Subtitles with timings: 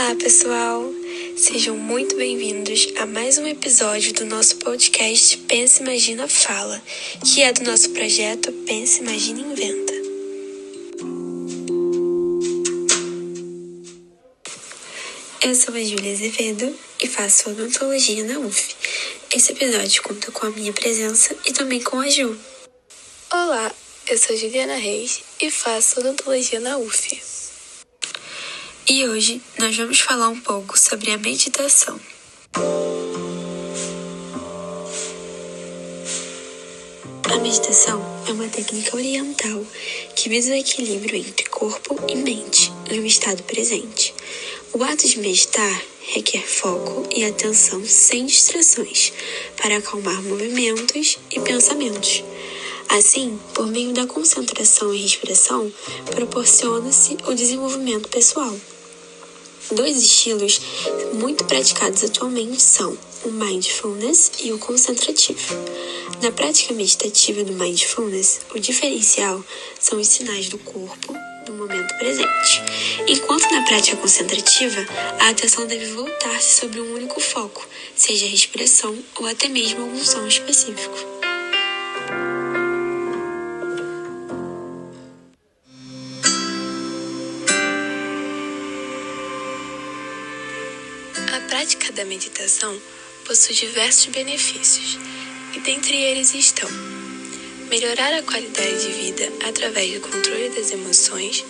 [0.00, 0.94] Olá, pessoal!
[1.36, 6.80] Sejam muito bem-vindos a mais um episódio do nosso podcast Pensa, Imagina, Fala,
[7.20, 9.92] que é do nosso projeto Pensa, Imagina, Inventa.
[15.42, 18.76] Eu sou a Júlia Azevedo e faço odontologia na UF.
[19.34, 22.38] Esse episódio conta com a minha presença e também com a Ju.
[23.32, 23.74] Olá,
[24.06, 27.27] eu sou Juliana Reis e faço odontologia na UF.
[28.90, 32.00] E hoje nós vamos falar um pouco sobre a meditação.
[37.30, 39.62] A meditação é uma técnica oriental
[40.16, 44.14] que visa o equilíbrio entre corpo e mente no estado presente.
[44.72, 45.82] O ato de meditar
[46.14, 49.12] requer foco e atenção sem distrações
[49.60, 52.24] para acalmar movimentos e pensamentos.
[52.88, 55.70] Assim, por meio da concentração e respiração,
[56.10, 58.58] proporciona-se o desenvolvimento pessoal.
[59.70, 60.60] Dois estilos
[61.12, 65.54] muito praticados atualmente são o mindfulness e o concentrativo.
[66.22, 69.44] Na prática meditativa do mindfulness, o diferencial
[69.78, 71.12] são os sinais do corpo
[71.46, 72.62] no momento presente,
[73.06, 74.86] enquanto na prática concentrativa,
[75.20, 80.04] a atenção deve voltar-se sobre um único foco, seja a respiração ou até mesmo algum
[80.04, 81.17] som específico.
[91.40, 92.80] Prática da meditação
[93.24, 94.98] possui diversos benefícios,
[95.54, 96.68] e dentre eles estão
[97.68, 101.44] melhorar a qualidade de vida através do controle das emoções,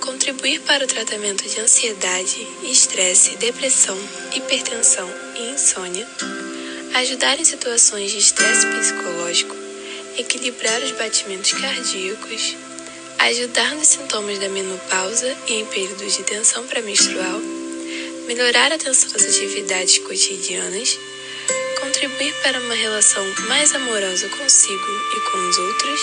[0.00, 3.98] contribuir para o tratamento de ansiedade, estresse, depressão,
[4.34, 6.06] hipertensão e insônia,
[6.94, 9.56] ajudar em situações de estresse psicológico,
[10.16, 12.56] equilibrar os batimentos cardíacos,
[13.18, 17.57] ajudar nos sintomas da menopausa e em períodos de tensão pré-menstrual
[18.28, 20.98] melhorar a atenção das atividades cotidianas,
[21.80, 26.00] contribuir para uma relação mais amorosa consigo e com os outros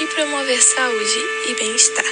[0.00, 1.18] e promover saúde
[1.50, 2.04] e bem-estar.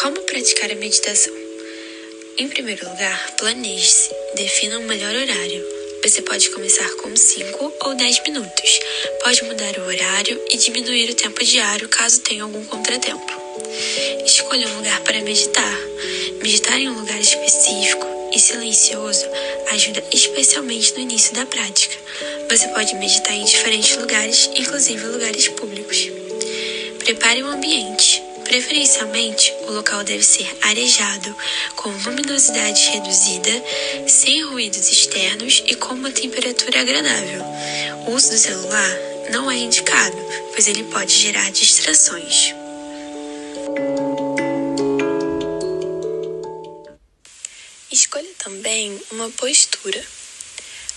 [0.00, 1.34] Como praticar a meditação?
[2.38, 5.83] Em primeiro lugar, planeje-se, defina um melhor horário.
[6.04, 8.80] Você pode começar com 5 ou 10 minutos.
[9.22, 13.32] Pode mudar o horário e diminuir o tempo diário caso tenha algum contratempo.
[14.26, 15.78] Escolha um lugar para meditar.
[16.42, 19.24] Meditar em um lugar específico e silencioso
[19.70, 21.96] ajuda especialmente no início da prática.
[22.50, 26.10] Você pode meditar em diferentes lugares, inclusive lugares públicos.
[26.98, 28.23] Prepare o ambiente.
[28.54, 31.36] Preferencialmente, o local deve ser arejado,
[31.74, 33.50] com luminosidade reduzida,
[34.06, 37.42] sem ruídos externos e com uma temperatura agradável.
[38.06, 38.90] O uso do celular
[39.32, 40.16] não é indicado,
[40.52, 42.54] pois ele pode gerar distrações.
[47.90, 50.06] Escolha também uma postura.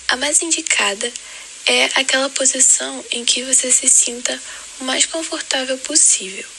[0.09, 1.12] A mais indicada
[1.66, 4.39] é aquela posição em que você se sinta
[4.79, 6.56] o mais confortável possível.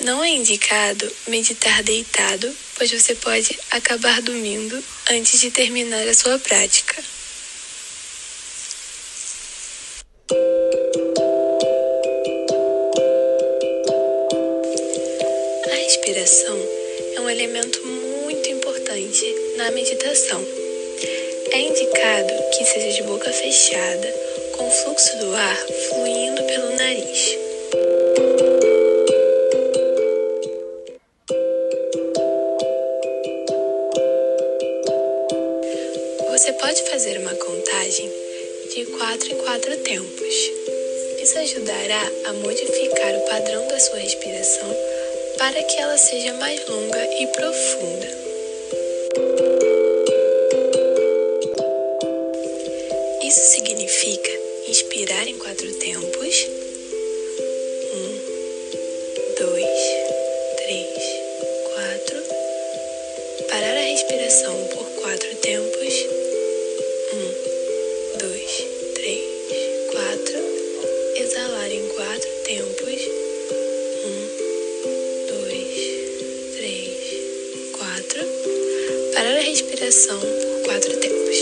[0.00, 6.38] Não é indicado meditar deitado, pois você pode acabar dormindo antes de terminar a sua
[6.38, 7.02] prática.
[15.70, 16.58] A respiração
[17.14, 19.24] é um elemento muito importante
[19.56, 20.44] na meditação.
[21.52, 24.12] É indicado que seja de boca fechada,
[24.56, 25.56] com o fluxo do ar
[25.88, 27.43] fluindo pelo nariz.
[38.74, 40.34] De quatro em quatro tempos.
[41.22, 44.76] Isso ajudará a modificar o padrão da sua respiração
[45.38, 48.08] para que ela seja mais longa e profunda.
[53.22, 54.30] Isso significa
[54.66, 56.46] inspirar em quatro tempos.
[57.94, 58.18] Um,
[59.38, 59.78] dois,
[60.56, 60.98] três,
[61.74, 62.22] quatro.
[63.48, 66.23] Parar a respiração por quatro tempos.
[79.84, 81.36] Respiração por quatro tempos.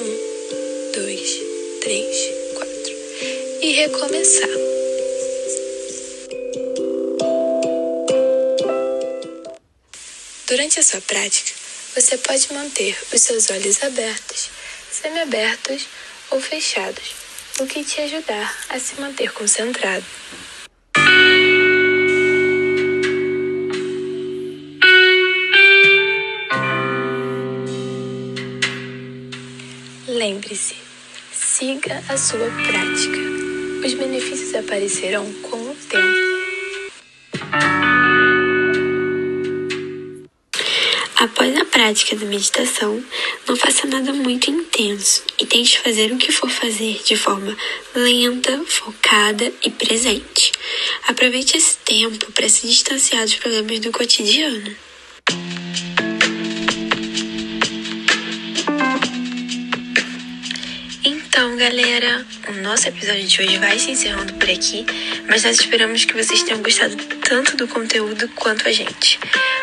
[0.00, 1.40] Um, dois,
[1.82, 2.16] três,
[2.54, 2.94] quatro.
[3.60, 4.48] E recomeçar.
[10.46, 11.52] Durante a sua prática,
[11.94, 14.48] você pode manter os seus olhos abertos
[14.90, 15.86] semiabertos
[16.30, 17.14] ou fechados,
[17.60, 20.06] o que te ajudar a se manter concentrado.
[30.06, 30.74] Lembre-se,
[31.32, 33.18] siga a sua prática.
[33.86, 36.34] Os benefícios aparecerão com o tempo.
[41.16, 43.02] Após a prática da meditação,
[43.48, 47.56] não faça nada muito intenso e tente fazer o que for fazer de forma
[47.94, 50.52] lenta, focada e presente.
[51.08, 54.83] Aproveite esse tempo para se distanciar dos problemas do cotidiano.
[61.64, 64.84] Galera, o nosso episódio de hoje vai se encerrando por aqui,
[65.26, 66.94] mas nós esperamos que vocês tenham gostado
[67.26, 69.18] tanto do conteúdo quanto a gente.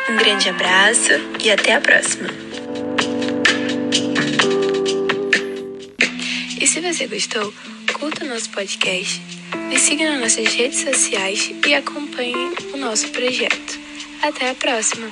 [0.09, 1.11] Um grande abraço
[1.43, 2.27] e até a próxima!
[6.59, 7.53] E se você gostou,
[7.93, 9.21] curta o nosso podcast,
[9.71, 13.79] nos siga nas nossas redes sociais e acompanhe o nosso projeto.
[14.23, 15.07] Até a próxima!